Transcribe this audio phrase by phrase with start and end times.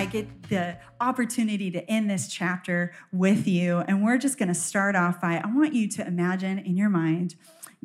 [0.00, 3.80] I get the opportunity to end this chapter with you.
[3.80, 6.88] And we're just going to start off by I want you to imagine in your
[6.88, 7.34] mind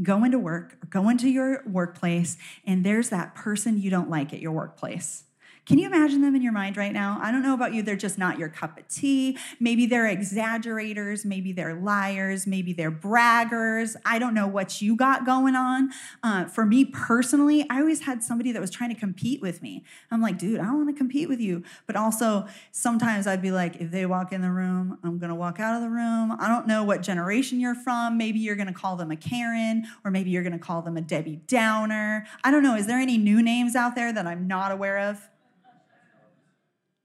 [0.01, 4.33] going to work or going to your workplace, and there's that person you don't like
[4.33, 5.24] at your workplace.
[5.65, 7.17] Can you imagine them in your mind right now?
[7.19, 9.35] I don't know about you, they're just not your cup of tea.
[9.59, 13.95] Maybe they're exaggerators, maybe they're liars, maybe they're braggers.
[14.05, 15.89] I don't know what you got going on.
[16.21, 19.83] Uh, for me personally, I always had somebody that was trying to compete with me.
[20.11, 21.63] I'm like, dude, I don't want to compete with you.
[21.87, 25.35] But also, sometimes I'd be like, if they walk in the room, I'm going to
[25.35, 26.31] walk out of the room.
[26.39, 28.19] I don't know what generation you're from.
[28.19, 30.95] Maybe you're going to call them a Karen, or maybe you're going to call them
[30.95, 32.27] a Debbie Downer.
[32.43, 32.75] I don't know.
[32.75, 35.27] Is there any new names out there that I'm not aware of?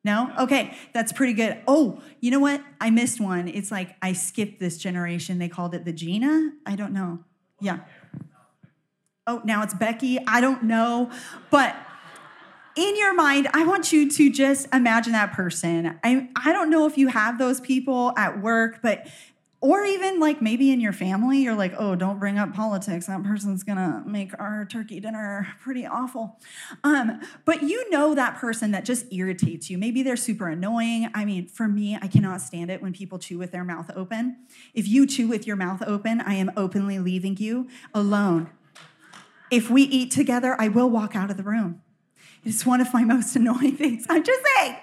[0.02, 0.32] No?
[0.38, 1.60] Okay, that's pretty good.
[1.68, 2.62] Oh, you know what?
[2.80, 3.48] I missed one.
[3.48, 5.38] It's like I skipped this generation.
[5.38, 6.52] They called it the Gina.
[6.64, 7.20] I don't know.
[7.60, 7.80] Yeah.
[9.26, 10.18] Oh, now it's Becky.
[10.26, 11.10] I don't know.
[11.50, 11.76] But
[12.76, 15.98] in your mind, I want you to just imagine that person.
[16.02, 19.06] I, I don't know if you have those people at work, but
[19.62, 23.06] or even like maybe in your family, you're like, oh, don't bring up politics.
[23.06, 26.38] That person's gonna make our turkey dinner pretty awful.
[26.82, 29.76] Um, but you know that person that just irritates you.
[29.76, 31.10] Maybe they're super annoying.
[31.14, 34.36] I mean, for me, I cannot stand it when people chew with their mouth open.
[34.72, 38.48] If you chew with your mouth open, I am openly leaving you alone.
[39.50, 41.82] If we eat together, I will walk out of the room.
[42.44, 44.06] It's one of my most annoying things.
[44.08, 44.76] I'm just saying.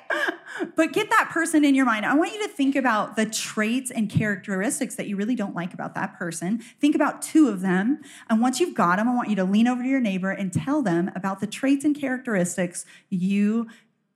[0.76, 2.06] But get that person in your mind.
[2.06, 5.74] I want you to think about the traits and characteristics that you really don't like
[5.74, 6.60] about that person.
[6.80, 8.02] Think about two of them.
[8.30, 10.52] And once you've got them, I want you to lean over to your neighbor and
[10.52, 13.68] tell them about the traits and characteristics you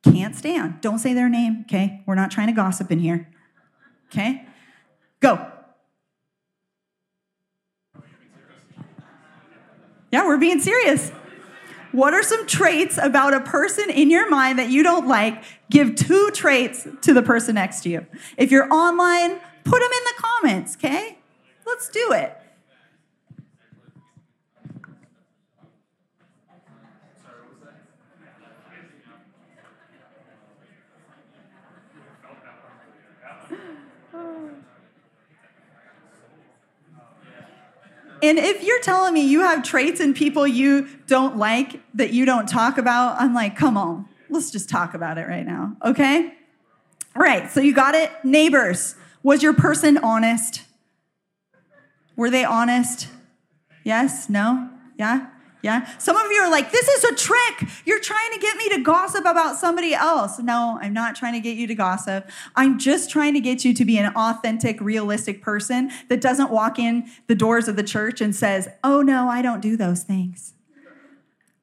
[0.04, 0.82] can't stand.
[0.82, 2.04] Don't say their name, okay?
[2.06, 3.30] We're not trying to gossip in here.
[4.08, 4.46] Okay?
[5.20, 5.48] Go.
[10.12, 11.12] Yeah, we're being serious.
[11.92, 15.44] What are some traits about a person in your mind that you don't like?
[15.70, 18.06] Give two traits to the person next to you.
[18.38, 21.18] If you're online, put them in the comments, okay?
[21.66, 22.41] Let's do it.
[38.22, 42.26] And if you're telling me you have traits in people you don't like that you
[42.26, 46.34] don't talk about, I'm like, come on, let's just talk about it right now, okay?
[47.16, 48.12] All right, so you got it.
[48.24, 50.64] Neighbors, was your person honest?
[52.16, 53.08] Were they honest?
[53.84, 54.30] Yes?
[54.30, 54.70] No?
[54.98, 55.28] Yeah?
[55.62, 55.88] Yeah?
[55.98, 57.70] Some of you are like, this is a trick.
[57.86, 60.40] You're trying to get me to gossip about somebody else.
[60.40, 62.30] No, I'm not trying to get you to gossip.
[62.56, 66.80] I'm just trying to get you to be an authentic, realistic person that doesn't walk
[66.80, 70.54] in the doors of the church and says, oh no, I don't do those things.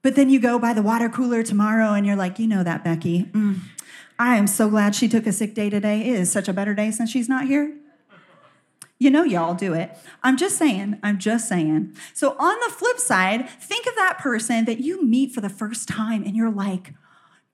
[0.02, 2.84] But then you go by the water cooler tomorrow and you're like, you know that,
[2.84, 3.24] Becky.
[3.24, 3.58] Mm,
[4.18, 6.00] I am so glad she took a sick day today.
[6.00, 7.74] It is such a better day since she's not here.
[9.00, 9.96] You know, y'all do it.
[10.24, 11.96] I'm just saying, I'm just saying.
[12.14, 15.88] So, on the flip side, think of that person that you meet for the first
[15.88, 16.94] time and you're like,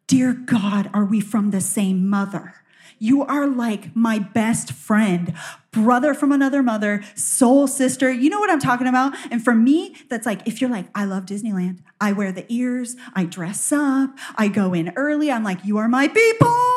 [0.07, 2.55] Dear God, are we from the same mother?
[2.99, 5.35] You are like my best friend,
[5.71, 8.11] brother from another mother, soul sister.
[8.11, 9.15] You know what I'm talking about?
[9.31, 12.97] And for me, that's like, if you're like, I love Disneyland, I wear the ears,
[13.15, 16.74] I dress up, I go in early, I'm like, you are my people.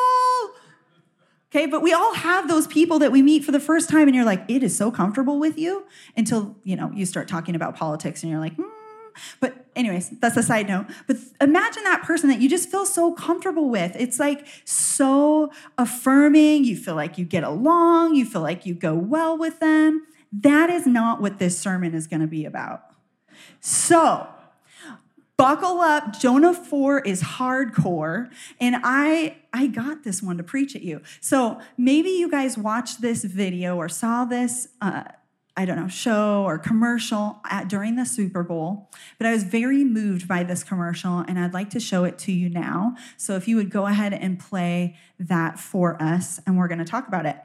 [1.58, 4.14] Okay, but we all have those people that we meet for the first time and
[4.14, 7.76] you're like, it is so comfortable with you until, you know, you start talking about
[7.76, 8.62] politics and you're like, hmm.
[9.40, 10.86] But anyways, that's a side note.
[11.08, 13.96] But imagine that person that you just feel so comfortable with.
[13.96, 16.64] It's like so affirming.
[16.64, 20.06] You feel like you get along, you feel like you go well with them.
[20.32, 22.84] That is not what this sermon is going to be about.
[23.62, 24.28] So,
[25.38, 28.30] buckle up jonah 4 is hardcore
[28.60, 31.02] and i i got this one to preach at you.
[31.22, 35.04] So maybe you guys watched this video or saw this uh,
[35.56, 38.90] i don't know show or commercial at, during the super bowl
[39.20, 42.32] but i was very moved by this commercial and i'd like to show it to
[42.32, 42.96] you now.
[43.16, 46.86] So if you would go ahead and play that for us and we're going to
[46.86, 47.38] talk about it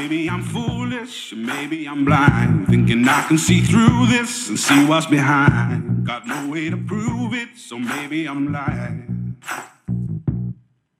[0.00, 5.04] Maybe I'm foolish, maybe I'm blind, thinking I can see through this and see what's
[5.04, 6.06] behind.
[6.06, 9.36] Got no way to prove it, so maybe I'm lying.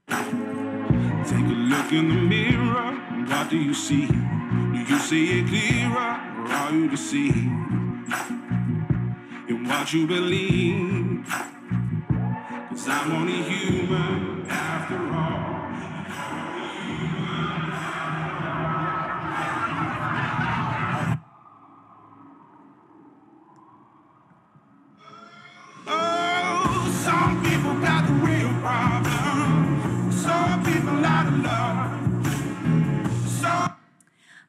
[0.06, 2.92] Take a look in the mirror,
[3.26, 4.06] what do you see?
[4.06, 7.36] Do you see it clearer, or are you deceived
[9.48, 11.24] in what you believe?
[12.68, 15.09] Cause I'm only human after all.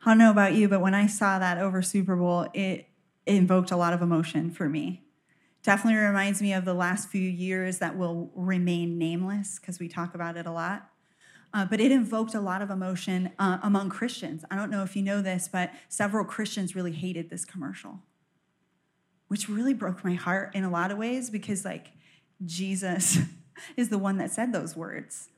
[0.04, 2.88] I don't know about you, but when I saw that over Super Bowl, it
[3.28, 5.04] invoked a lot of emotion for me.
[5.62, 10.16] Definitely reminds me of the last few years that will remain nameless because we talk
[10.16, 10.90] about it a lot.
[11.54, 14.44] Uh, but it invoked a lot of emotion uh, among Christians.
[14.50, 18.00] I don't know if you know this, but several Christians really hated this commercial,
[19.28, 21.88] which really broke my heart in a lot of ways because, like,
[22.44, 23.20] Jesus
[23.78, 25.30] is the one that said those words.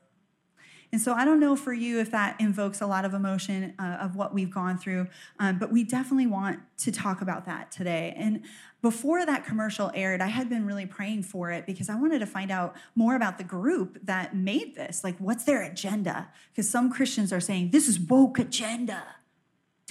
[0.93, 3.97] And so I don't know for you if that invokes a lot of emotion uh,
[3.99, 5.07] of what we've gone through,
[5.39, 8.13] um, but we definitely want to talk about that today.
[8.15, 8.43] And
[8.83, 12.27] before that commercial aired, I had been really praying for it because I wanted to
[12.27, 15.03] find out more about the group that made this.
[15.03, 16.29] Like, what's their agenda?
[16.51, 19.03] Because some Christians are saying this is woke agenda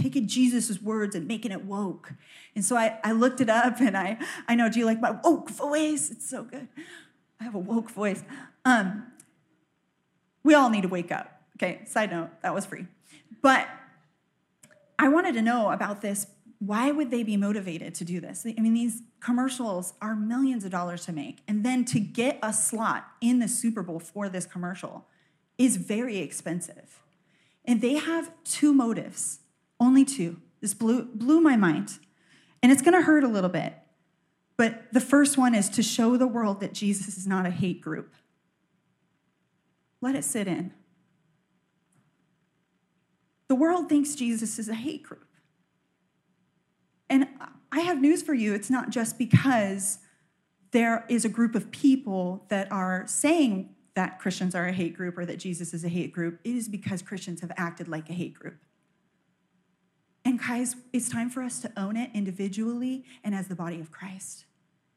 [0.00, 2.12] taking Jesus' words and making it woke.
[2.54, 5.19] And so I, I looked it up and I, I know, do you like my
[5.25, 6.12] woke voice?
[6.12, 6.69] It's so good.
[7.40, 8.22] I have a woke voice.
[8.64, 9.12] Um,
[10.42, 11.42] we all need to wake up.
[11.56, 12.86] Okay, side note, that was free.
[13.40, 13.68] But
[14.98, 16.26] I wanted to know about this.
[16.58, 18.46] Why would they be motivated to do this?
[18.46, 21.40] I mean, these commercials are millions of dollars to make.
[21.48, 25.06] And then to get a slot in the Super Bowl for this commercial
[25.58, 27.00] is very expensive.
[27.64, 29.40] And they have two motives,
[29.80, 30.40] only two.
[30.60, 31.98] This blew, blew my mind.
[32.62, 33.74] And it's gonna hurt a little bit.
[34.56, 37.80] But the first one is to show the world that Jesus is not a hate
[37.80, 38.14] group.
[40.02, 40.75] Let it sit in.
[43.49, 45.26] The world thinks Jesus is a hate group.
[47.08, 47.28] And
[47.70, 49.99] I have news for you it's not just because
[50.72, 55.19] there is a group of people that are saying that Christians are a hate group
[55.19, 56.40] or that Jesus is a hate group.
[56.44, 58.56] It is because Christians have acted like a hate group.
[60.25, 63.90] And guys, it's time for us to own it individually and as the body of
[63.90, 64.46] Christ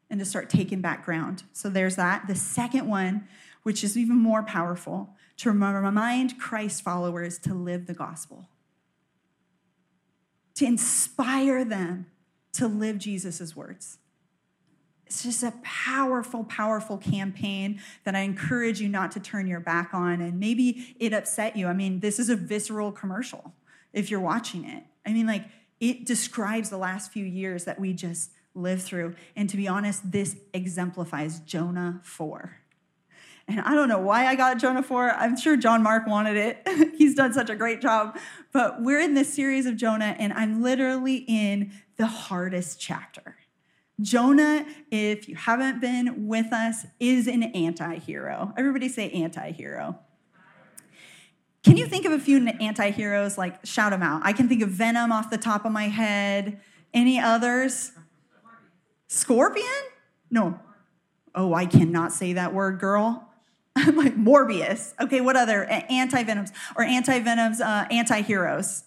[0.10, 1.44] and to start taking back ground.
[1.52, 2.28] So there's that.
[2.28, 3.28] The second one,
[3.66, 8.48] which is even more powerful, to remind Christ followers to live the gospel,
[10.54, 12.06] to inspire them
[12.54, 13.98] to live Jesus' words.
[15.08, 19.96] It's just a powerful, powerful campaign that I encourage you not to turn your back
[19.96, 20.22] on.
[20.22, 21.66] And maybe it upset you.
[21.66, 23.52] I mean, this is a visceral commercial
[23.94, 24.84] if you're watching it.
[25.08, 25.46] I mean, like,
[25.80, 29.16] it describes the last few years that we just lived through.
[29.36, 32.58] And to be honest, this exemplifies Jonah 4.
[33.48, 35.12] And I don't know why I got Jonah 4.
[35.12, 36.94] I'm sure John Mark wanted it.
[36.98, 38.18] He's done such a great job.
[38.52, 43.38] But we're in this series of Jonah, and I'm literally in the hardest chapter.
[44.02, 48.52] Jonah, if you haven't been with us, is an anti hero.
[48.58, 50.00] Everybody say anti hero.
[51.64, 53.38] Can you think of a few anti heroes?
[53.38, 54.22] Like, shout them out.
[54.24, 56.60] I can think of Venom off the top of my head.
[56.94, 57.92] Any others?
[59.08, 59.66] Scorpion?
[60.30, 60.60] No.
[61.34, 63.25] Oh, I cannot say that word, girl.
[63.88, 64.94] I'm like Morbius.
[65.02, 68.84] Okay, what other anti venoms or anti venoms, uh, anti heroes?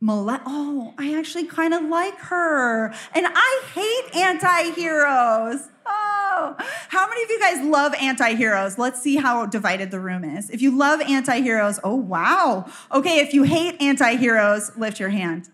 [0.00, 2.92] Male- oh, I actually kind of like her.
[3.14, 5.68] And I hate anti heroes.
[5.84, 6.54] Oh,
[6.88, 8.78] how many of you guys love anti heroes?
[8.78, 10.50] Let's see how divided the room is.
[10.50, 12.70] If you love anti heroes, oh, wow.
[12.92, 15.48] Okay, if you hate anti heroes, lift your hand.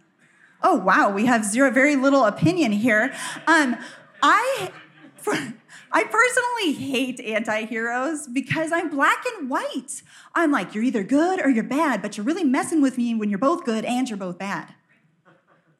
[0.62, 3.14] Oh, wow, we have zero, very little opinion here.
[3.46, 3.76] Um,
[4.22, 4.72] I.
[5.16, 5.34] For,
[5.94, 10.02] I personally hate anti heroes because I'm black and white.
[10.34, 13.30] I'm like, you're either good or you're bad, but you're really messing with me when
[13.30, 14.74] you're both good and you're both bad.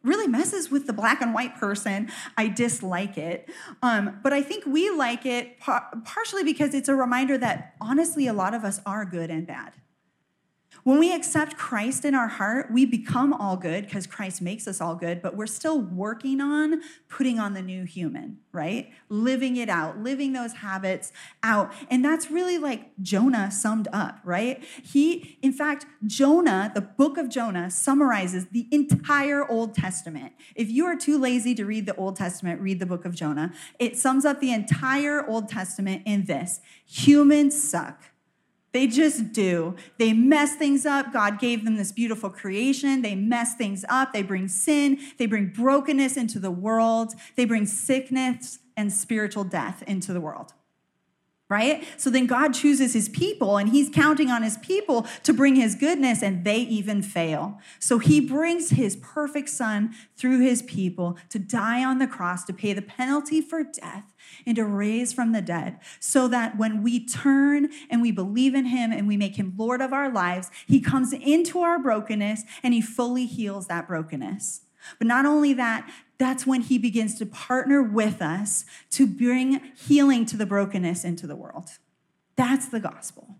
[0.05, 2.13] Really messes with the black and white person.
[2.37, 3.49] I dislike it.
[3.83, 8.29] Um, but I think we like it par- partially because it's a reminder that honestly,
[8.29, 9.73] a lot of us are good and bad.
[10.83, 14.81] When we accept Christ in our heart, we become all good because Christ makes us
[14.81, 18.91] all good, but we're still working on putting on the new human, right?
[19.09, 21.13] Living it out, living those habits
[21.43, 21.73] out.
[21.89, 24.63] And that's really like Jonah summed up, right?
[24.83, 30.33] He, in fact, Jonah, the book of Jonah, summarizes the entire Old Testament.
[30.55, 33.53] If you are too lazy to read the Old Testament, read the book of Jonah.
[33.79, 38.03] It sums up the entire Old Testament in this humans suck
[38.75, 39.77] They just do.
[39.99, 41.13] They mess things up.
[41.13, 43.03] God gave them this beautiful creation.
[43.03, 44.13] They mess things up.
[44.13, 44.99] They bring sin.
[45.17, 47.15] They bring brokenness into the world.
[47.37, 50.53] They bring sickness and spiritual death into the world
[51.55, 51.85] right?
[51.97, 55.77] So then God chooses his people and he's counting on his people to bring his
[55.77, 57.61] goodness and they even fail.
[57.79, 62.53] So he brings his perfect son through his people to die on the cross to
[62.53, 64.13] pay the penalty for death
[64.45, 68.65] and to raise from the dead so that when we turn and we believe in
[68.65, 72.75] him and we make him Lord of our lives, he comes into our brokenness and
[72.75, 74.64] he fully heals that brokenness.
[74.99, 80.27] But not only that, that's when he begins to partner with us to bring healing
[80.27, 81.71] to the brokenness into the world.
[82.37, 83.37] That's the gospel.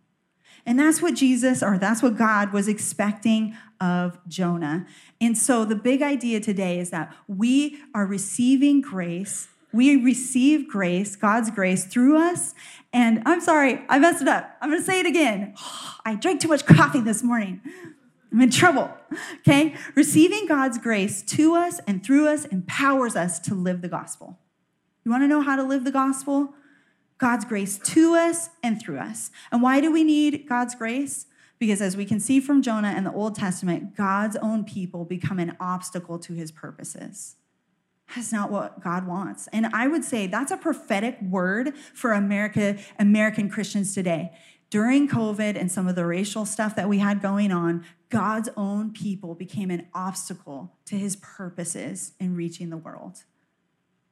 [0.67, 4.87] And that's what Jesus, or that's what God was expecting of Jonah.
[5.21, 9.49] And so the big idea today is that we are receiving grace.
[9.73, 12.55] We receive grace, God's grace through us.
[12.93, 14.57] And I'm sorry, I messed it up.
[14.63, 15.55] I'm gonna say it again.
[16.07, 17.61] I drank too much coffee this morning.
[18.35, 18.91] I'm in trouble.
[19.39, 19.77] Okay?
[19.95, 24.41] Receiving God's grace to us and through us empowers us to live the gospel.
[25.05, 26.53] You want to know how to live the gospel?
[27.19, 29.31] God's grace to us and through us.
[29.53, 31.27] And why do we need God's grace?
[31.61, 35.39] Because as we can see from Jonah and the Old Testament, God's own people become
[35.39, 37.37] an obstacle to his purposes.
[38.17, 39.49] That's not what God wants.
[39.53, 44.33] And I would say that's a prophetic word for America, American Christians today
[44.75, 48.91] during COVID and some of the racial stuff that we had going on, God's own
[48.91, 53.23] people became an obstacle to his purposes in reaching the world.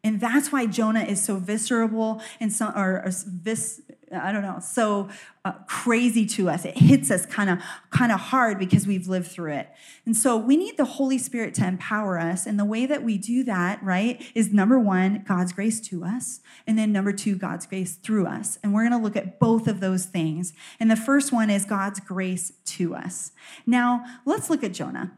[0.05, 3.81] And that's why Jonah is so visceral and so, or, or vis,
[4.13, 5.09] I don't know, so
[5.45, 6.65] uh, crazy to us.
[6.65, 7.59] It hits us kind of
[7.91, 9.69] kind of hard because we've lived through it.
[10.07, 12.47] And so we need the Holy Spirit to empower us.
[12.47, 16.41] And the way that we do that, right, is number one, God's grace to us,
[16.67, 18.59] and then number two, God's grace through us.
[18.63, 20.53] And we're going to look at both of those things.
[20.79, 23.33] And the first one is God's grace to us.
[23.67, 25.13] Now let's look at Jonah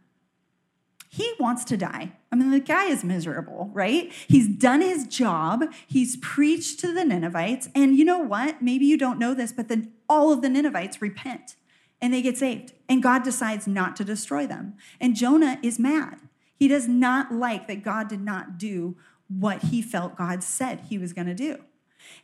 [1.14, 2.11] he wants to die.
[2.33, 4.12] I mean, the guy is miserable, right?
[4.26, 5.62] He's done his job.
[5.87, 7.68] He's preached to the Ninevites.
[7.73, 8.61] And you know what?
[8.61, 11.54] Maybe you don't know this, but then all of the Ninevites repent
[12.00, 12.73] and they get saved.
[12.88, 14.75] And God decides not to destroy them.
[15.00, 16.18] And Jonah is mad.
[16.56, 18.97] He does not like that God did not do
[19.28, 21.59] what he felt God said he was going to do.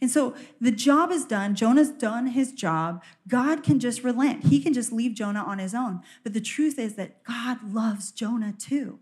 [0.00, 1.54] And so the job is done.
[1.54, 3.02] Jonah's done his job.
[3.28, 4.44] God can just relent.
[4.44, 6.00] He can just leave Jonah on his own.
[6.22, 8.98] But the truth is that God loves Jonah too.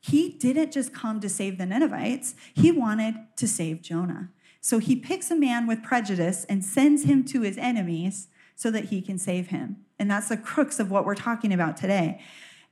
[0.00, 4.30] He didn't just come to save the Ninevites, he wanted to save Jonah.
[4.60, 8.86] So he picks a man with prejudice and sends him to his enemies so that
[8.86, 9.76] he can save him.
[9.98, 12.20] And that's the crux of what we're talking about today.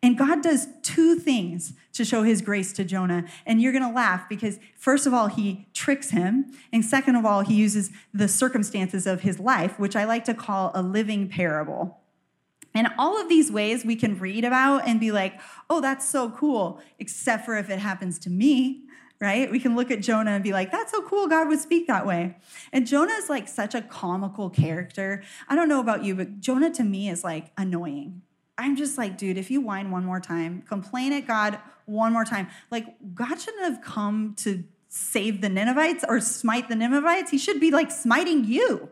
[0.03, 3.25] And God does two things to show his grace to Jonah.
[3.47, 6.53] And you're going to laugh because, first of all, he tricks him.
[6.73, 10.35] And second of all, he uses the circumstances of his life, which I like to
[10.35, 12.01] call a living parable.
[12.75, 15.39] And all of these ways we can read about and be like,
[15.71, 18.85] oh, that's so cool, except for if it happens to me,
[19.21, 19.51] right?
[19.51, 22.07] We can look at Jonah and be like, that's so cool, God would speak that
[22.07, 22.37] way.
[22.73, 25.23] And Jonah is like such a comical character.
[25.49, 28.23] I don't know about you, but Jonah to me is like annoying.
[28.59, 32.25] I'm just like, dude, if you whine one more time, complain at God one more
[32.25, 37.31] time, like God shouldn't have come to save the Ninevites or smite the Ninevites.
[37.31, 38.91] He should be like smiting you.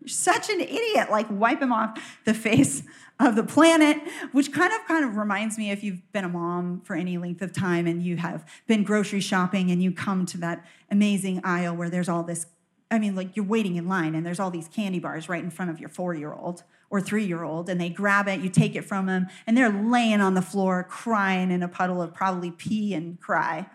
[0.00, 1.10] You're such an idiot.
[1.10, 2.82] Like wipe him off the face
[3.20, 3.98] of the planet,
[4.32, 7.42] which kind of kind of reminds me if you've been a mom for any length
[7.42, 11.76] of time and you have been grocery shopping and you come to that amazing aisle
[11.76, 12.46] where there's all this
[12.90, 15.50] I mean, like you're waiting in line and there's all these candy bars right in
[15.50, 18.50] front of your four year old or three year old, and they grab it, you
[18.50, 22.12] take it from them, and they're laying on the floor crying in a puddle of
[22.12, 23.66] probably pee and cry.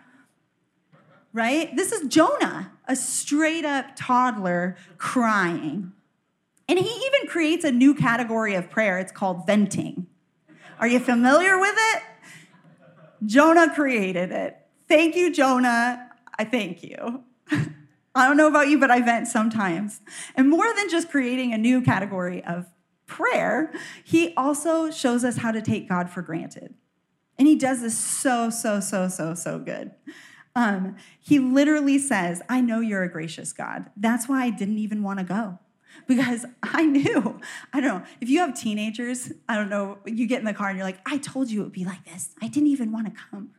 [1.32, 1.74] Right?
[1.74, 5.92] This is Jonah, a straight up toddler crying.
[6.68, 9.00] And he even creates a new category of prayer.
[9.00, 10.06] It's called venting.
[10.78, 12.02] Are you familiar with it?
[13.26, 14.58] Jonah created it.
[14.86, 16.08] Thank you, Jonah.
[16.38, 17.24] I thank you.
[18.14, 20.00] I don't know about you, but I vent sometimes.
[20.36, 22.66] And more than just creating a new category of
[23.08, 23.72] prayer,
[24.04, 26.74] he also shows us how to take God for granted.
[27.38, 29.92] And he does this so, so, so, so, so good.
[30.54, 33.86] Um, he literally says, I know you're a gracious God.
[33.96, 35.58] That's why I didn't even want to go
[36.06, 37.40] because I knew.
[37.72, 38.06] I don't know.
[38.20, 41.00] If you have teenagers, I don't know, you get in the car and you're like,
[41.06, 42.34] I told you it would be like this.
[42.42, 43.50] I didn't even want to come.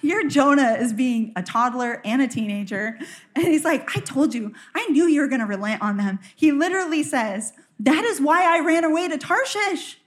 [0.00, 2.98] Here, Jonah is being a toddler and a teenager.
[3.34, 6.20] And he's like, I told you, I knew you were going to relent on them.
[6.36, 9.98] He literally says, That is why I ran away to Tarshish,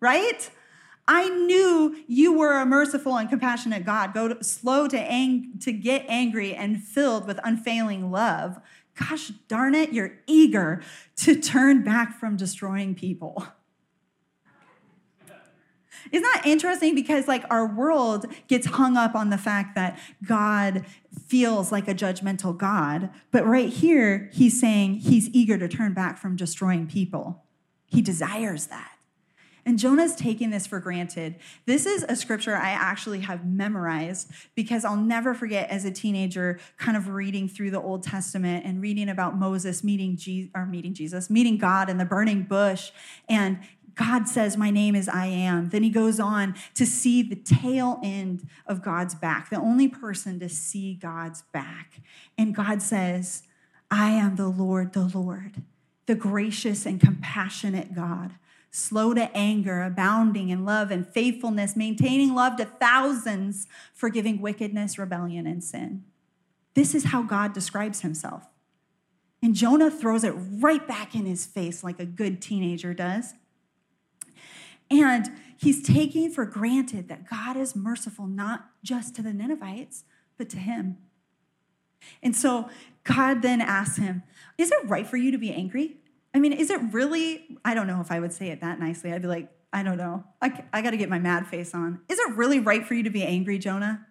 [0.00, 0.50] right?
[1.06, 5.72] I knew you were a merciful and compassionate God, go to, slow to, ang- to
[5.72, 8.58] get angry and filled with unfailing love.
[8.98, 10.82] gosh darn it, you're eager
[11.16, 13.46] to turn back from destroying people.
[16.12, 16.94] Isn't that interesting?
[16.94, 20.84] Because like our world gets hung up on the fact that God
[21.26, 23.10] feels like a judgmental God.
[23.30, 27.44] But right here, he's saying he's eager to turn back from destroying people.
[27.86, 28.90] He desires that.
[29.66, 31.36] And Jonah's taking this for granted.
[31.64, 36.58] This is a scripture I actually have memorized because I'll never forget as a teenager
[36.76, 40.92] kind of reading through the Old Testament and reading about Moses meeting Jesus or meeting
[40.92, 42.90] Jesus, meeting God in the burning bush
[43.26, 43.58] and
[43.94, 45.70] God says, My name is I am.
[45.70, 50.38] Then he goes on to see the tail end of God's back, the only person
[50.40, 52.00] to see God's back.
[52.36, 53.42] And God says,
[53.90, 55.62] I am the Lord, the Lord,
[56.06, 58.32] the gracious and compassionate God,
[58.70, 65.46] slow to anger, abounding in love and faithfulness, maintaining love to thousands, forgiving wickedness, rebellion,
[65.46, 66.04] and sin.
[66.74, 68.48] This is how God describes himself.
[69.42, 73.34] And Jonah throws it right back in his face like a good teenager does.
[74.90, 80.04] And he's taking for granted that God is merciful not just to the Ninevites,
[80.36, 80.98] but to him.
[82.22, 82.68] And so
[83.02, 84.22] God then asks him,
[84.58, 85.96] Is it right for you to be angry?
[86.34, 87.58] I mean, is it really?
[87.64, 89.12] I don't know if I would say it that nicely.
[89.12, 90.24] I'd be like, I don't know.
[90.40, 92.00] I, I got to get my mad face on.
[92.08, 94.06] Is it really right for you to be angry, Jonah?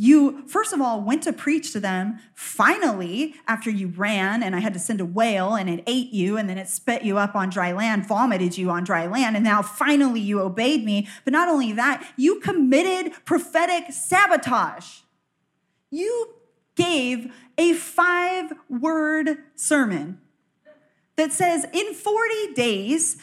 [0.00, 2.20] You, first of all, went to preach to them.
[2.32, 6.36] Finally, after you ran and I had to send a whale and it ate you
[6.36, 9.44] and then it spit you up on dry land, vomited you on dry land, and
[9.44, 11.08] now finally you obeyed me.
[11.24, 15.00] But not only that, you committed prophetic sabotage.
[15.90, 16.34] You
[16.76, 20.20] gave a five word sermon
[21.16, 23.16] that says, in 40 days,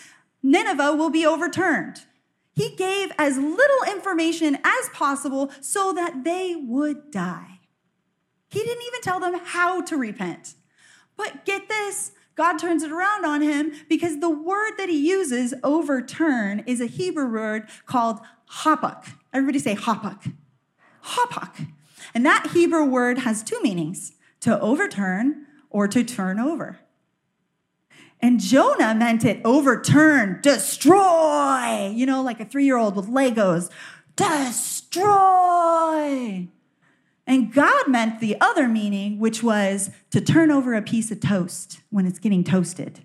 [0.44, 2.02] Nineveh will be overturned.
[2.56, 7.60] He gave as little information as possible so that they would die.
[8.50, 10.56] He didn't even tell them how to repent.
[11.18, 15.54] But get this God turns it around on him because the word that he uses,
[15.64, 18.20] overturn, is a Hebrew word called
[18.64, 19.08] hapak.
[19.34, 20.34] Everybody say hapak.
[21.04, 21.68] Hapak.
[22.14, 26.80] And that Hebrew word has two meanings to overturn or to turn over.
[28.22, 33.70] And Jonah meant it overturn, destroy, you know, like a three year old with Legos,
[34.16, 35.06] destroy.
[37.28, 41.82] And God meant the other meaning, which was to turn over a piece of toast
[41.90, 43.02] when it's getting toasted.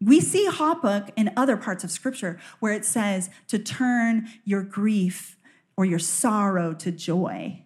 [0.00, 5.36] We see hapak in other parts of scripture where it says to turn your grief
[5.76, 7.64] or your sorrow to joy.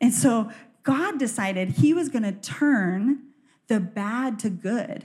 [0.00, 0.50] And so
[0.82, 3.31] God decided he was going to turn
[3.72, 5.02] the bad to good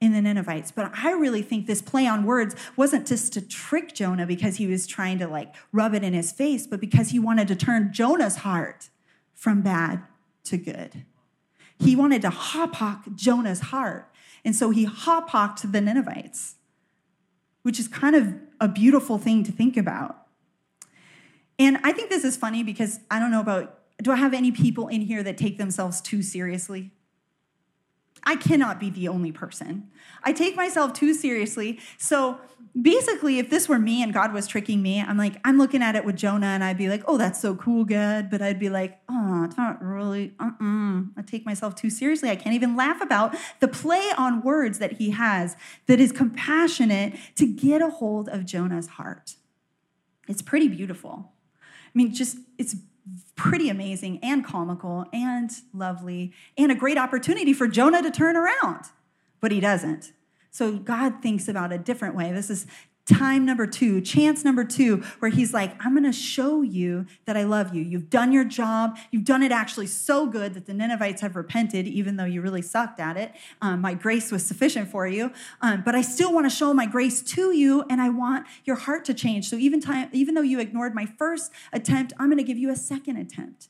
[0.00, 0.70] in the Ninevites.
[0.70, 4.68] But I really think this play on words wasn't just to trick Jonah because he
[4.68, 7.92] was trying to like rub it in his face, but because he wanted to turn
[7.92, 8.88] Jonah's heart
[9.34, 10.04] from bad
[10.44, 11.04] to good.
[11.80, 14.08] He wanted to hop hawk Jonah's heart.
[14.44, 16.54] And so he hop hawked the Ninevites,
[17.62, 20.28] which is kind of a beautiful thing to think about.
[21.58, 24.52] And I think this is funny because I don't know about, do I have any
[24.52, 26.92] people in here that take themselves too seriously?
[28.24, 29.90] I cannot be the only person.
[30.22, 31.78] I take myself too seriously.
[31.98, 32.40] So
[32.80, 35.94] basically, if this were me and God was tricking me, I'm like, I'm looking at
[35.94, 38.30] it with Jonah and I'd be like, oh, that's so cool, God.
[38.30, 41.02] But I'd be like, oh, it's not really, uh-uh.
[41.16, 42.30] I take myself too seriously.
[42.30, 45.56] I can't even laugh about the play on words that he has
[45.86, 49.36] that is compassionate to get a hold of Jonah's heart.
[50.26, 51.32] It's pretty beautiful.
[51.62, 52.74] I mean, just, it's
[53.36, 58.86] pretty amazing and comical and lovely and a great opportunity for Jonah to turn around,
[59.40, 60.12] but he doesn't.
[60.50, 62.32] So God thinks about a different way.
[62.32, 62.66] This is
[63.06, 67.36] time number two, chance number two, where he's like, I'm going to show you that
[67.36, 67.82] I love you.
[67.82, 68.96] You've done your job.
[69.10, 72.62] You've done it actually so good that the Ninevites have repented, even though you really
[72.62, 73.32] sucked at it.
[73.60, 75.32] Um, my grace was sufficient for you.
[75.60, 78.76] Um, but I still want to show my grace to you, and I want your
[78.76, 79.48] heart to change.
[79.48, 82.70] So even, time, even though you ignored my first attempt, I'm going to give you
[82.70, 83.68] a second attempt.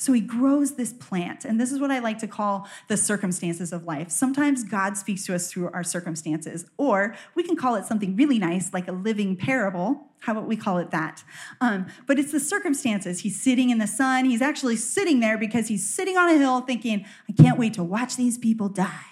[0.00, 1.44] So he grows this plant.
[1.44, 4.10] And this is what I like to call the circumstances of life.
[4.12, 8.38] Sometimes God speaks to us through our circumstances, or we can call it something really
[8.38, 10.06] nice, like a living parable.
[10.20, 11.24] How about we call it that?
[11.60, 13.20] Um, but it's the circumstances.
[13.20, 14.24] He's sitting in the sun.
[14.24, 17.82] He's actually sitting there because he's sitting on a hill thinking, I can't wait to
[17.82, 19.04] watch these people die.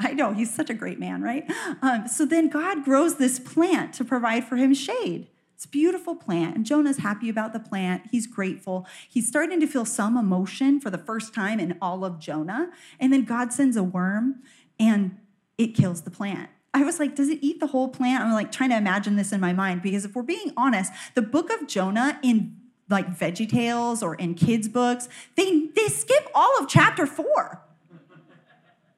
[0.00, 1.48] I know, he's such a great man, right?
[1.80, 5.28] Um, so then God grows this plant to provide for him shade.
[5.54, 8.02] It's a beautiful plant, and Jonah's happy about the plant.
[8.10, 8.86] He's grateful.
[9.08, 12.70] He's starting to feel some emotion for the first time in all of Jonah.
[12.98, 14.42] And then God sends a worm
[14.78, 15.18] and
[15.56, 16.50] it kills the plant.
[16.72, 18.24] I was like, does it eat the whole plant?
[18.24, 21.22] I'm like trying to imagine this in my mind because if we're being honest, the
[21.22, 22.56] book of Jonah in
[22.90, 27.63] like Veggie Tales or in kids' books, they, they skip all of chapter four.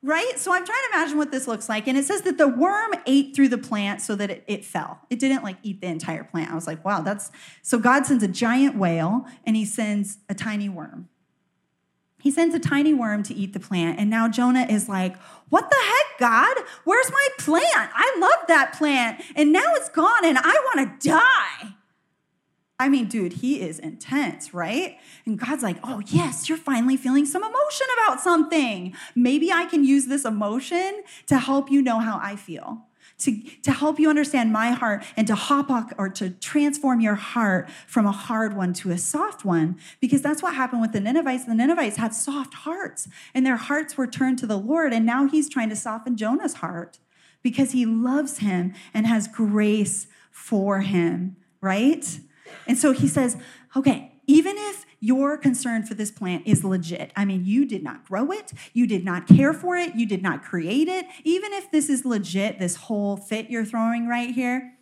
[0.07, 0.39] Right?
[0.39, 1.89] So I'm trying to imagine what this looks like.
[1.89, 5.01] And it says that the worm ate through the plant so that it, it fell.
[5.11, 6.53] It didn't like eat the entire plant.
[6.53, 10.35] I was like, wow, that's so God sends a giant whale and he sends a
[10.35, 11.09] tiny worm.
[12.23, 13.99] He sends a tiny worm to eat the plant.
[13.99, 15.17] And now Jonah is like,
[15.49, 16.57] What the heck, God?
[16.85, 17.67] Where's my plant?
[17.75, 19.23] I love that plant.
[19.35, 21.75] And now it's gone and I want to die.
[22.79, 24.99] I mean, dude, he is intense, right?
[25.25, 28.95] And God's like, oh, yes, you're finally feeling some emotion about something.
[29.15, 32.83] Maybe I can use this emotion to help you know how I feel,
[33.21, 37.15] to, to help you understand my heart, and to hop up or to transform your
[37.15, 39.79] heart from a hard one to a soft one.
[39.99, 41.47] Because that's what happened with the Ninevites.
[41.47, 44.93] The Ninevites had soft hearts, and their hearts were turned to the Lord.
[44.93, 46.99] And now he's trying to soften Jonah's heart
[47.43, 52.21] because he loves him and has grace for him, right?
[52.67, 53.39] And so he says,
[53.75, 58.05] okay, even if your concern for this plant is legit, I mean, you did not
[58.05, 61.71] grow it, you did not care for it, you did not create it, even if
[61.71, 64.73] this is legit, this whole fit you're throwing right here,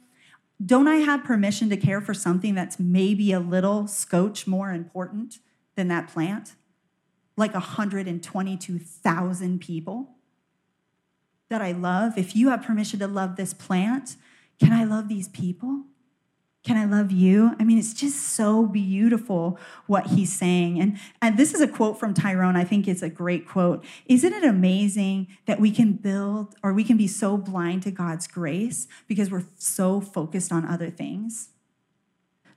[0.65, 5.39] don't I have permission to care for something that's maybe a little scotch more important
[5.75, 6.55] than that plant?
[7.37, 10.15] Like 122,000 people
[11.51, 12.17] that I love.
[12.17, 14.17] If you have permission to love this plant,
[14.61, 15.87] can I love these people?
[16.65, 17.55] Can I love you?
[17.61, 20.81] I mean, it's just so beautiful what he's saying.
[20.81, 22.57] And, and this is a quote from Tyrone.
[22.57, 23.85] I think it's a great quote.
[24.07, 28.27] Isn't it amazing that we can build or we can be so blind to God's
[28.27, 31.51] grace because we're so focused on other things?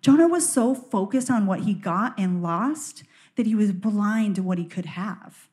[0.01, 3.03] Jonah was so focused on what he got and lost
[3.35, 5.49] that he was blind to what he could have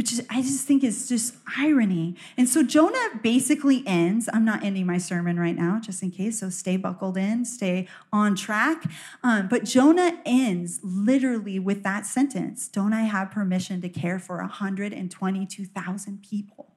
[0.00, 2.16] which is, I just think is just irony.
[2.38, 4.30] And so Jonah basically ends.
[4.32, 6.40] I'm not ending my sermon right now, just in case.
[6.40, 8.90] So stay buckled in, stay on track.
[9.22, 14.38] Um, but Jonah ends literally with that sentence Don't I have permission to care for
[14.38, 16.76] 122,000 people?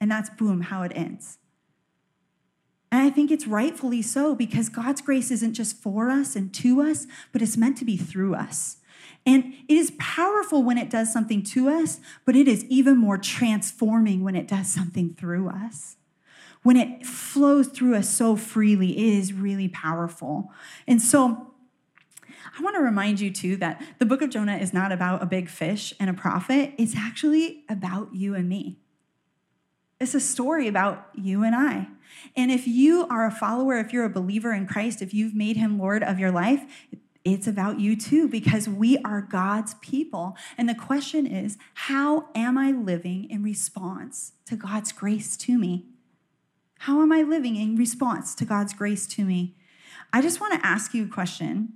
[0.00, 1.38] And that's boom, how it ends.
[2.90, 6.82] And I think it's rightfully so because God's grace isn't just for us and to
[6.82, 8.78] us, but it's meant to be through us.
[9.26, 13.18] And it is powerful when it does something to us, but it is even more
[13.18, 15.96] transforming when it does something through us.
[16.62, 20.52] When it flows through us so freely, it is really powerful.
[20.86, 21.52] And so,
[22.58, 25.26] I want to remind you too that the book of Jonah is not about a
[25.26, 26.72] big fish and a prophet.
[26.78, 28.78] It's actually about you and me.
[30.00, 31.88] It's a story about you and I.
[32.34, 35.56] And if you are a follower, if you're a believer in Christ, if you've made
[35.56, 36.64] him Lord of your life,
[37.26, 40.36] it's about you too, because we are God's people.
[40.56, 45.86] And the question is, how am I living in response to God's grace to me?
[46.80, 49.56] How am I living in response to God's grace to me?
[50.12, 51.72] I just want to ask you a question.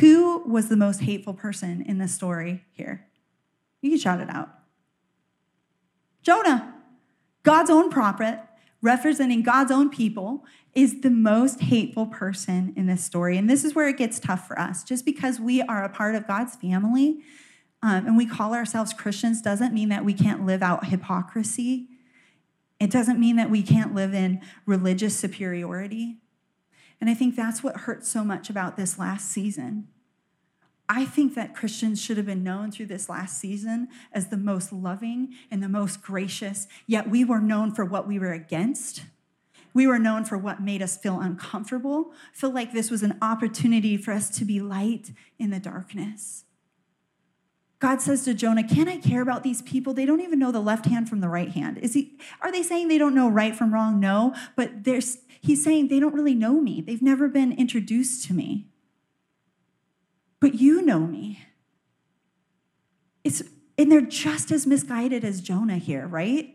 [0.00, 3.06] Who was the most hateful person in the story here?
[3.82, 4.48] You can shout it out.
[6.22, 6.74] Jonah,
[7.42, 8.40] God's own prophet,
[8.82, 13.38] representing God's own people, is the most hateful person in this story.
[13.38, 14.84] And this is where it gets tough for us.
[14.84, 17.22] Just because we are a part of God's family
[17.82, 21.88] um, and we call ourselves Christians doesn't mean that we can't live out hypocrisy.
[22.78, 26.18] It doesn't mean that we can't live in religious superiority.
[27.00, 29.88] And I think that's what hurts so much about this last season.
[30.88, 34.72] I think that Christians should have been known through this last season as the most
[34.72, 39.02] loving and the most gracious, yet we were known for what we were against
[39.76, 43.98] we were known for what made us feel uncomfortable, feel like this was an opportunity
[43.98, 46.44] for us to be light in the darkness.
[47.78, 49.92] God says to Jonah, Can I care about these people?
[49.92, 51.76] They don't even know the left hand from the right hand.
[51.76, 54.00] Is he, are they saying they don't know right from wrong?
[54.00, 56.80] No, but there's, he's saying they don't really know me.
[56.80, 58.68] They've never been introduced to me.
[60.40, 61.40] But you know me.
[63.24, 63.42] It's,
[63.78, 66.54] and they're just as misguided as Jonah here, right?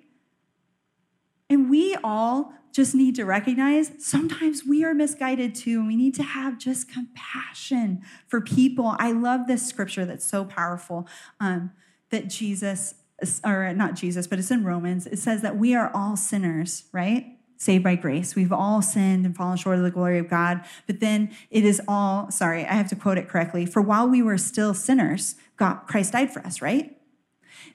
[1.50, 6.16] And we all just need to recognize sometimes we are misguided too, and we need
[6.16, 8.96] to have just compassion for people.
[8.98, 11.08] I love this scripture that's so powerful
[11.40, 11.72] um,
[12.10, 12.96] that Jesus,
[13.44, 15.08] or not Jesus, but it's in Romans.
[15.08, 17.38] It says that we are all sinners, right?
[17.62, 18.34] Saved by grace.
[18.34, 20.62] We've all sinned and fallen short of the glory of God.
[20.88, 23.68] But then it is all, sorry, I have to quote it correctly.
[23.68, 26.98] For while we were still sinners, God, Christ died for us, right?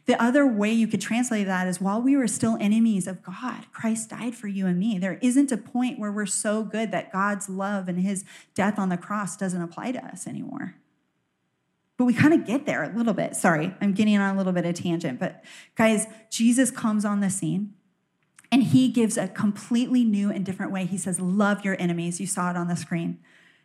[0.07, 3.67] The other way you could translate that is while we were still enemies of God,
[3.73, 4.99] Christ died for you and me.
[4.99, 8.25] There isn't a point where we're so good that God's love and his
[8.57, 10.75] death on the cross doesn't apply to us anymore.
[11.97, 13.37] But we kind of get there a little bit.
[13.37, 15.21] Sorry, I'm getting on a little bit of tangent.
[15.21, 15.45] But
[15.77, 17.76] guys, Jesus comes on the scene
[18.51, 20.85] and he gives a completely new and different way.
[20.87, 22.21] He says, Love your enemies.
[22.21, 23.19] You saw it on the screen.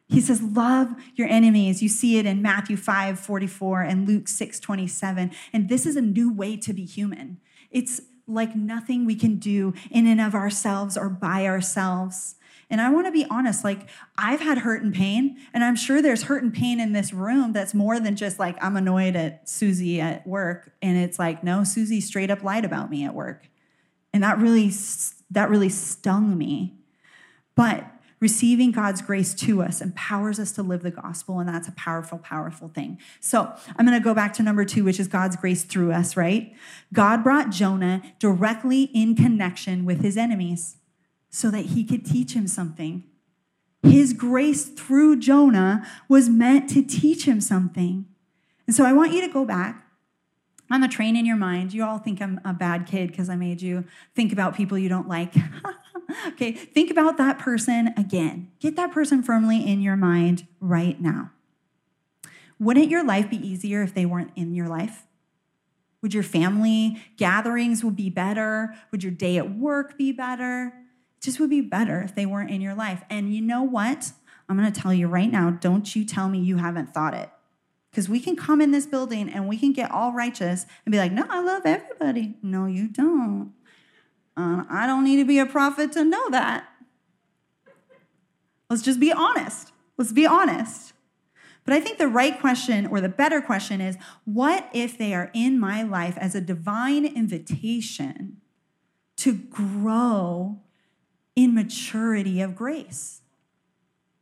[0.07, 1.81] He says, Love your enemies.
[1.81, 5.31] You see it in Matthew 5 44 and Luke 6 27.
[5.53, 7.39] And this is a new way to be human.
[7.69, 12.35] It's like nothing we can do in and of ourselves or by ourselves.
[12.69, 16.01] And I want to be honest, like I've had hurt and pain, and I'm sure
[16.01, 19.47] there's hurt and pain in this room that's more than just like I'm annoyed at
[19.49, 20.71] Susie at work.
[20.81, 23.50] And it's like, no, Susie straight up lied about me at work.
[24.13, 24.71] And that really,
[25.29, 26.77] that really stung me.
[27.55, 27.85] But
[28.19, 32.19] receiving God's grace to us empowers us to live the gospel, and that's a powerful,
[32.19, 32.99] powerful thing.
[33.19, 36.15] So I'm going to go back to number two, which is God's grace through us,
[36.15, 36.53] right?
[36.93, 40.77] God brought Jonah directly in connection with his enemies
[41.29, 43.03] so that he could teach him something.
[43.83, 48.05] His grace through Jonah was meant to teach him something.
[48.67, 49.87] And so I want you to go back
[50.71, 51.73] on the train in your mind.
[51.73, 54.89] You all think I'm a bad kid because I made you think about people you
[54.89, 55.33] don't like.
[56.27, 58.51] okay, think about that person again.
[58.59, 61.31] Get that person firmly in your mind right now.
[62.59, 65.07] Wouldn't your life be easier if they weren't in your life?
[66.01, 68.75] Would your family gatherings would be better?
[68.91, 70.73] Would your day at work be better?
[71.17, 73.03] It just would be better if they weren't in your life.
[73.09, 74.11] And you know what?
[74.49, 77.29] I'm going to tell you right now, don't you tell me you haven't thought it.
[77.91, 80.97] Because we can come in this building and we can get all righteous and be
[80.97, 82.35] like, no, I love everybody.
[82.41, 83.53] No, you don't.
[84.37, 86.67] Uh, I don't need to be a prophet to know that.
[88.69, 89.73] Let's just be honest.
[89.97, 90.93] Let's be honest.
[91.65, 95.29] But I think the right question or the better question is what if they are
[95.33, 98.37] in my life as a divine invitation
[99.17, 100.59] to grow
[101.35, 103.20] in maturity of grace?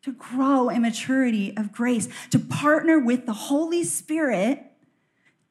[0.10, 4.66] To grow in maturity of grace, to partner with the Holy Spirit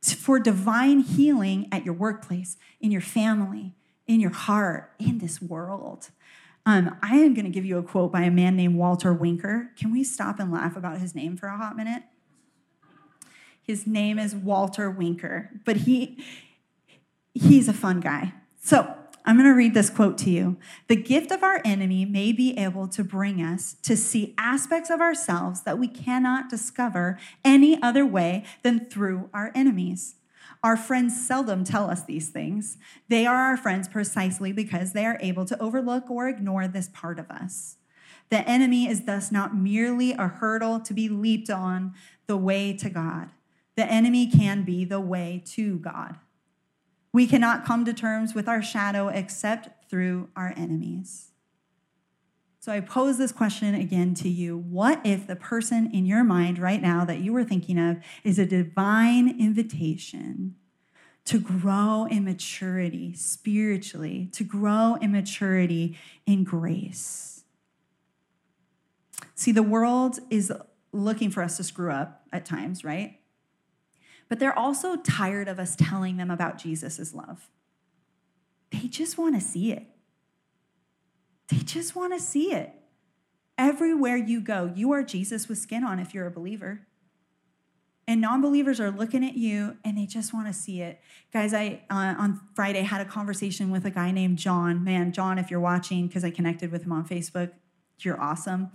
[0.03, 3.77] for divine healing at your workplace, in your family,
[4.09, 6.11] in your heart, in this world.
[6.67, 9.71] Um, I am going to give you a quote by a man named Walter Winker.
[9.79, 12.03] Can we stop and laugh about his name for a hot minute?
[13.63, 16.19] His name is Walter Winker, but he
[17.33, 18.35] he's a fun guy.
[18.61, 18.93] So
[19.29, 20.57] I'm going to read this quote to you.
[20.87, 25.03] The gift of our enemy may be able to bring us to see aspects of
[25.03, 30.15] ourselves that we cannot discover any other way than through our enemies.
[30.65, 32.79] Our friends seldom tell us these things.
[33.11, 37.19] They are our friends precisely because they are able to overlook or ignore this part
[37.19, 37.77] of us.
[38.31, 41.93] The enemy is thus not merely a hurdle to be leaped on
[42.29, 43.29] the way to God.
[43.77, 46.17] The enemy can be the way to God.
[47.13, 51.33] We cannot come to terms with our shadow except through our enemies.
[52.61, 54.59] So I pose this question again to you.
[54.59, 58.39] What if the person in your mind right now that you were thinking of is
[58.39, 60.57] a divine invitation
[61.25, 67.45] to grow in maturity spiritually, to grow in maturity in grace?
[69.35, 70.53] See, the world is
[70.93, 73.18] looking for us to screw up at times, right?
[74.29, 77.49] But they're also tired of us telling them about Jesus' love.
[78.71, 79.87] They just want to see it.
[81.49, 82.75] They just want to see it.
[83.57, 86.87] Everywhere you go, you are Jesus with skin on if you're a believer.
[88.07, 91.01] And non believers are looking at you and they just want to see it.
[91.33, 94.83] Guys, I uh, on Friday had a conversation with a guy named John.
[94.83, 97.53] Man, John, if you're watching, because I connected with him on Facebook,
[98.05, 98.71] you're awesome.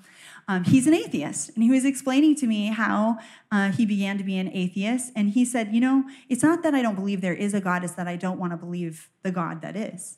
[0.48, 3.18] Um, he's an atheist, and he was explaining to me how
[3.52, 5.12] uh, he began to be an atheist.
[5.16, 7.84] And he said, You know, it's not that I don't believe there is a God,
[7.84, 10.18] it's that I don't want to believe the God that is.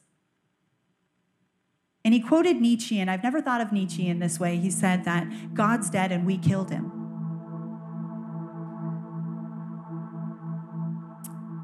[2.04, 4.58] And he quoted Nietzsche, and I've never thought of Nietzsche in this way.
[4.58, 6.92] He said that God's dead and we killed him.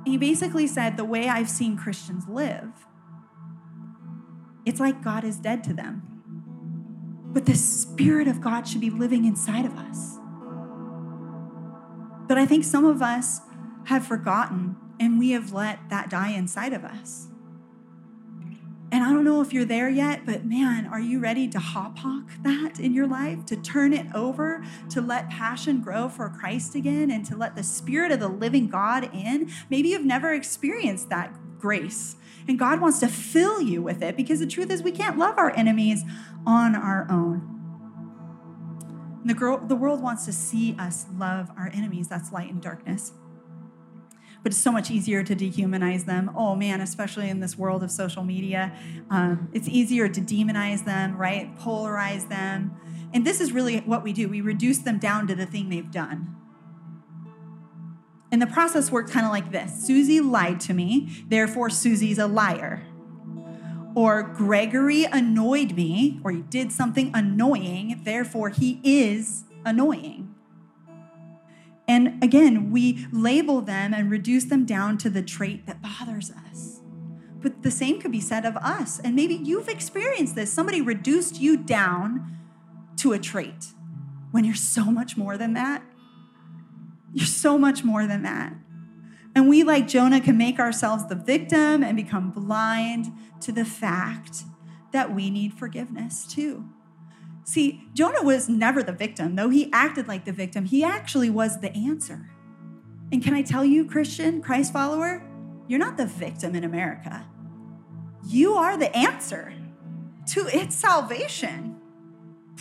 [0.05, 2.71] He basically said the way I've seen Christians live,
[4.65, 6.10] it's like God is dead to them.
[7.31, 10.17] But the Spirit of God should be living inside of us.
[12.27, 13.41] But I think some of us
[13.85, 17.27] have forgotten and we have let that die inside of us.
[18.91, 21.99] And I don't know if you're there yet, but man, are you ready to hop
[21.99, 23.45] hawk that in your life?
[23.45, 27.63] To turn it over, to let passion grow for Christ again, and to let the
[27.63, 29.49] Spirit of the living God in?
[29.69, 32.15] Maybe you've never experienced that grace.
[32.47, 35.37] And God wants to fill you with it because the truth is, we can't love
[35.37, 36.03] our enemies
[36.45, 37.47] on our own.
[39.23, 42.07] The, girl, the world wants to see us love our enemies.
[42.07, 43.13] That's light and darkness
[44.43, 46.31] but it's so much easier to dehumanize them.
[46.35, 48.73] Oh man, especially in this world of social media,
[49.09, 51.55] um, it's easier to demonize them, right?
[51.57, 52.75] Polarize them.
[53.13, 55.91] And this is really what we do we reduce them down to the thing they've
[55.91, 56.35] done.
[58.31, 62.27] And the process works kind of like this Susie lied to me, therefore, Susie's a
[62.27, 62.83] liar.
[63.93, 70.33] Or Gregory annoyed me, or he did something annoying, therefore, he is annoying.
[71.89, 76.79] And again, we label them and reduce them down to the trait that bothers us.
[77.41, 78.99] But the same could be said of us.
[78.99, 80.53] And maybe you've experienced this.
[80.53, 82.37] Somebody reduced you down
[82.97, 83.73] to a trait
[84.29, 85.83] when you're so much more than that.
[87.13, 88.53] You're so much more than that.
[89.35, 94.43] And we, like Jonah, can make ourselves the victim and become blind to the fact
[94.91, 96.65] that we need forgiveness too.
[97.43, 101.59] See, Jonah was never the victim, though he acted like the victim, he actually was
[101.59, 102.29] the answer.
[103.11, 105.23] And can I tell you, Christian, Christ follower,
[105.67, 107.25] you're not the victim in America.
[108.25, 109.53] You are the answer
[110.33, 111.79] to its salvation.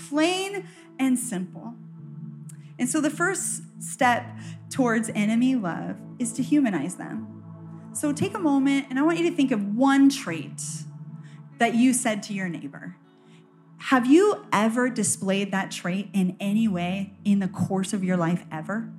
[0.08, 0.66] Plain
[0.98, 1.74] and simple.
[2.80, 4.26] And so the first step
[4.70, 7.90] towards enemy love is to humanize them.
[7.92, 10.62] So take a moment and I want you to think of one trait
[11.58, 12.96] that you said to your neighbor.
[13.84, 18.44] Have you ever displayed that trait in any way in the course of your life
[18.50, 18.90] ever?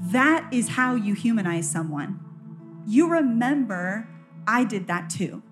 [0.00, 2.18] That is how you humanize someone.
[2.86, 4.08] You remember,
[4.46, 5.42] I did that too.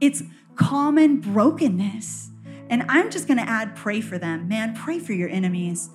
[0.00, 0.22] It's
[0.56, 2.31] common brokenness.
[2.72, 4.48] And I'm just gonna add pray for them.
[4.48, 5.90] Man, pray for your enemies.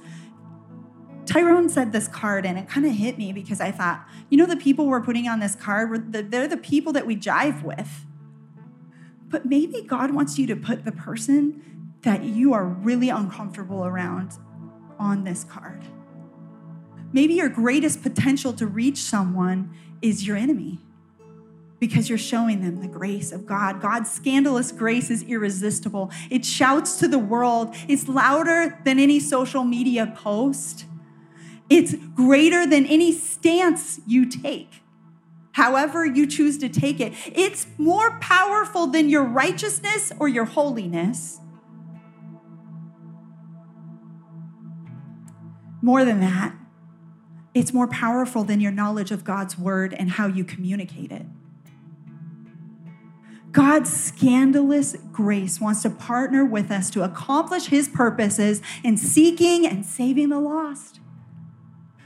[1.26, 4.46] Tyrone said this card and it kind of hit me because I thought, you know,
[4.46, 8.06] the people we're putting on this card, they're the people that we jive with.
[9.28, 14.34] But maybe God wants you to put the person that you are really uncomfortable around
[15.00, 15.84] on this card.
[17.12, 20.78] Maybe your greatest potential to reach someone is your enemy
[21.80, 23.82] because you're showing them the grace of God.
[23.82, 26.12] God's scandalous grace is irresistible.
[26.30, 30.86] It shouts to the world, it's louder than any social media post.
[31.70, 34.82] It's greater than any stance you take,
[35.52, 37.13] however you choose to take it.
[37.26, 41.40] It's more powerful than your righteousness or your holiness.
[45.82, 46.56] More than that,
[47.54, 51.26] it's more powerful than your knowledge of God's word and how you communicate it.
[53.58, 59.84] God's scandalous grace wants to partner with us to accomplish his purposes in seeking and
[59.84, 61.00] saving the lost.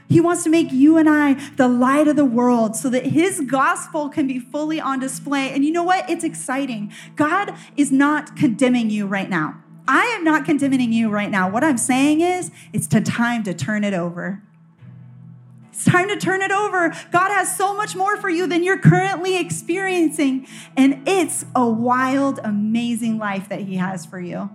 [0.08, 3.42] He wants to make you and I the light of the world so that his
[3.42, 5.50] gospel can be fully on display.
[5.50, 6.08] And you know what?
[6.08, 6.90] It's exciting.
[7.16, 9.62] God is not condemning you right now.
[9.86, 11.50] I am not condemning you right now.
[11.50, 14.42] What I'm saying is, it's time to turn it over.
[15.72, 16.90] It's time to turn it over.
[17.10, 20.46] God has so much more for you than you're currently experiencing.
[20.76, 24.50] And it's a wild, amazing life that He has for you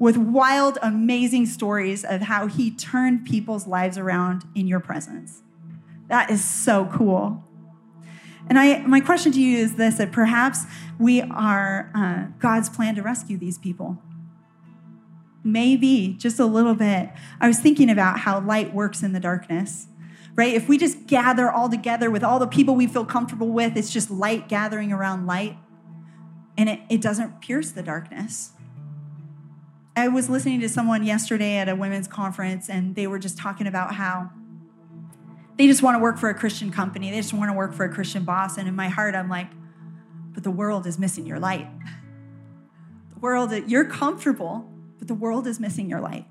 [0.00, 5.42] with wild, amazing stories of how he turned people's lives around in your presence.
[6.08, 7.44] That is so cool.
[8.48, 10.64] And I, my question to you is this that perhaps
[10.98, 14.02] we are uh, God's plan to rescue these people.
[15.44, 17.10] Maybe just a little bit.
[17.38, 19.86] I was thinking about how light works in the darkness,
[20.40, 20.54] right?
[20.54, 23.92] If we just gather all together with all the people we feel comfortable with, it's
[23.92, 25.58] just light gathering around light,
[26.56, 28.52] and it, it doesn't pierce the darkness.
[29.94, 33.66] I was listening to someone yesterday at a women's conference, and they were just talking
[33.66, 34.30] about how
[35.58, 37.10] they just want to work for a Christian company.
[37.10, 38.56] They just want to work for a Christian boss.
[38.56, 39.50] And in my heart, I'm like,
[40.32, 41.68] but the world is missing your light.
[43.12, 46.24] The world, you're comfortable, but the world is missing your light.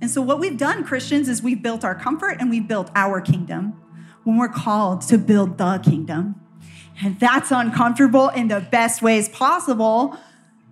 [0.00, 3.20] And so, what we've done, Christians, is we've built our comfort and we've built our
[3.20, 3.80] kingdom
[4.24, 6.40] when we're called to build the kingdom.
[7.02, 10.18] And that's uncomfortable in the best ways possible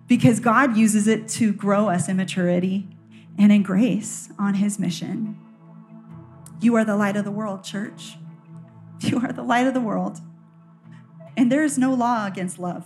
[0.07, 2.87] because God uses it to grow us in maturity
[3.37, 5.39] and in grace on his mission.
[6.61, 8.17] You are the light of the world, church.
[9.01, 10.19] You are the light of the world.
[11.37, 12.85] And there is no law against love.